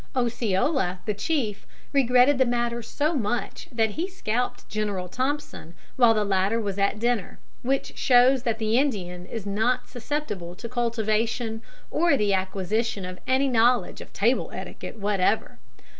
[0.15, 6.23] Osceola, the chief, regretted the matter so much that he scalped General Thompson while the
[6.25, 11.61] latter was at dinner, which shows that the Indian is not susceptible to cultivation
[11.91, 15.59] or the acquisition of any knowledge of table etiquette whatever.